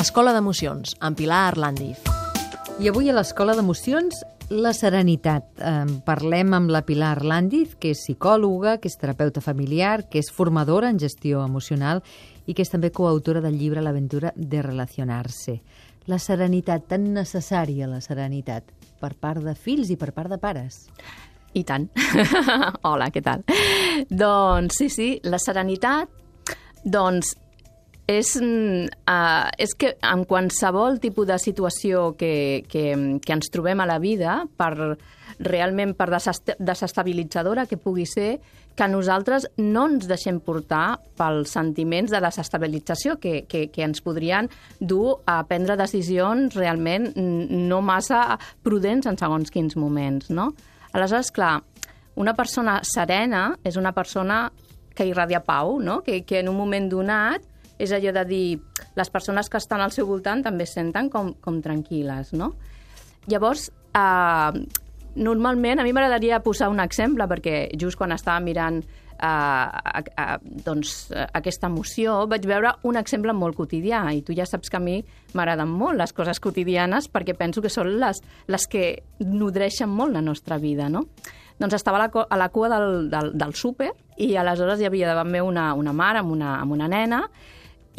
[0.00, 1.98] Escola d'Emocions, amb Pilar Arlandiz.
[2.80, 5.44] I avui a l'Escola d'Emocions, la serenitat.
[5.60, 10.30] Eh, parlem amb la Pilar Arlandiz, que és psicòloga, que és terapeuta familiar, que és
[10.32, 12.00] formadora en gestió emocional
[12.46, 15.60] i que és també coautora del llibre L'aventura de relacionar-se.
[16.08, 20.86] La serenitat, tan necessària la serenitat, per part de fills i per part de pares.
[21.54, 21.88] I tant.
[22.88, 23.42] Hola, què tal?
[24.10, 26.10] Doncs sí, sí, la serenitat
[26.84, 27.34] doncs
[28.10, 32.84] és, uh, és que en qualsevol tipus de situació que, que,
[33.22, 34.96] que ens trobem a la vida, per
[35.40, 38.40] realment per desest desestabilitzadora que pugui ser,
[38.76, 44.48] que nosaltres no ens deixem portar pels sentiments de desestabilització que, que, que ens podrien
[44.80, 50.50] dur a prendre decisions realment no massa prudents en segons quins moments, no?
[50.92, 51.60] Aleshores, clar,
[52.20, 54.48] una persona serena és una persona
[54.96, 56.00] que irradia pau, no?
[56.02, 57.46] que, que en un moment donat
[57.80, 58.46] és allò de dir
[58.98, 62.52] les persones que estan al seu voltant també senten com, com tranquil·les, no?
[63.30, 64.79] Llavors, eh,
[65.14, 70.26] normalment, a mi m'agradaria posar un exemple, perquè just quan estava mirant eh, a, a,
[70.42, 74.84] doncs, aquesta emoció, vaig veure un exemple molt quotidià, i tu ja saps que a
[74.84, 75.00] mi
[75.34, 78.86] m'agraden molt les coses quotidianes perquè penso que són les, les que
[79.20, 81.06] nodreixen molt la nostra vida, no?
[81.60, 85.10] Doncs estava a la, a la cua del, del, del súper i aleshores hi havia
[85.10, 87.26] davant meu una, una mare amb una, amb una nena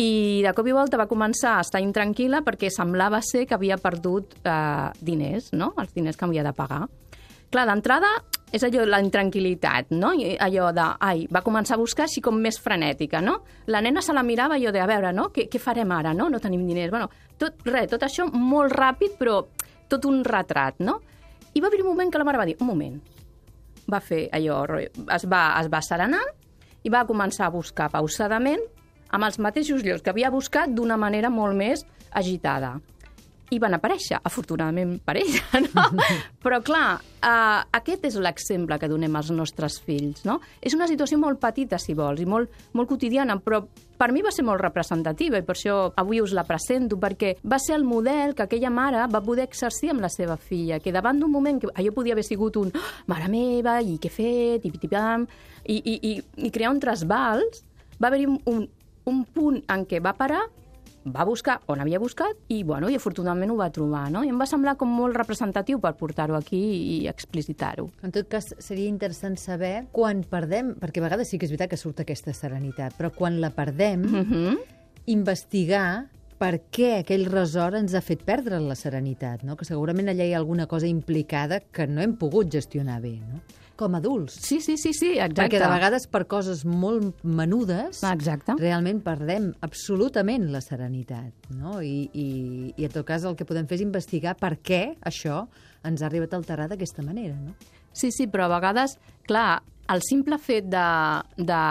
[0.01, 3.77] i de cop i volta va començar a estar intranquil·la perquè semblava ser que havia
[3.81, 5.73] perdut eh, diners, no?
[5.81, 6.85] els diners que havia de pagar.
[7.51, 8.09] Clar, d'entrada
[8.55, 10.11] és allò, la intranquil·litat, no?
[10.15, 13.37] I allò de, ai, va començar a buscar així com més frenètica, no?
[13.71, 15.29] La nena se la mirava allò de, a veure, no?
[15.35, 16.29] Què, què farem ara, no?
[16.31, 16.91] No tenim diners.
[16.91, 19.41] Bueno, tot, res, tot això molt ràpid, però
[19.91, 20.99] tot un retrat, no?
[21.53, 22.99] I va haver un moment que la mare va dir, un moment,
[23.91, 26.23] va fer allò, es va, es va serenar
[26.83, 28.63] i va començar a buscar pausadament
[29.11, 32.77] amb els mateixos llocs que havia buscat d'una manera molt més agitada.
[33.51, 36.05] I van aparèixer, afortunadament per ella, no?
[36.39, 40.37] Però, clar, uh, aquest és l'exemple que donem als nostres fills, no?
[40.63, 43.59] És una situació molt petita, si vols, i molt, molt quotidiana, però
[43.99, 47.59] per mi va ser molt representativa i per això avui us la presento, perquè va
[47.59, 51.19] ser el model que aquella mare va poder exercir amb la seva filla, que davant
[51.19, 54.65] d'un moment que allò podia haver sigut un oh, mare meva, i què he fet,
[54.65, 56.15] i, i, i, i,
[56.47, 57.65] i crear un trasbals,
[58.01, 58.63] va haver-hi un, un,
[59.09, 60.41] un punt en què va parar,
[61.01, 64.21] va buscar on havia buscat i, bueno, i afortunadament ho va trobar, no?
[64.23, 67.87] I em va semblar com molt representatiu per portar-ho aquí i explicitar-ho.
[68.05, 71.73] En tot cas, seria interessant saber quan perdem, perquè a vegades sí que és veritat
[71.73, 74.25] que surt aquesta serenitat, però quan la perdem, mhm.
[74.29, 74.57] -huh.
[75.07, 76.10] investigar
[76.41, 79.53] per què aquell resort ens ha fet perdre la serenitat, no?
[79.57, 83.19] que segurament allà hi ha alguna cosa implicada que no hem pogut gestionar bé.
[83.21, 83.41] No?
[83.81, 84.35] com adults.
[84.45, 85.39] Sí, sí, sí, sí, exacte.
[85.39, 88.53] Perquè de vegades per coses molt menudes exacte.
[88.59, 91.49] realment perdem absolutament la serenitat.
[91.57, 91.79] No?
[91.81, 92.27] I, i,
[92.75, 95.47] I en tot cas el que podem fer és investigar per què això
[95.87, 97.33] ens ha arribat a alterar d'aquesta manera.
[97.39, 97.55] No?
[97.89, 100.85] Sí, sí, però a vegades, clar, el simple fet de...
[101.41, 101.63] de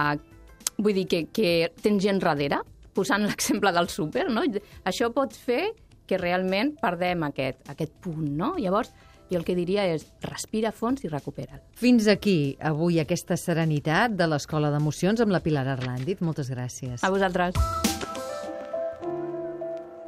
[0.81, 1.51] vull dir, que, que
[1.85, 2.63] tens gent darrere,
[2.95, 4.45] posant l'exemple del súper, no?
[4.85, 5.71] això pot fer
[6.11, 8.57] que realment perdem aquest, aquest punt, no?
[8.59, 8.91] Llavors,
[9.31, 11.63] jo el que diria és respira fons i recupera't.
[11.79, 16.25] Fins aquí, avui, aquesta serenitat de l'Escola d'Emocions amb la Pilar Arlandit.
[16.27, 17.07] Moltes gràcies.
[17.07, 17.90] A vosaltres.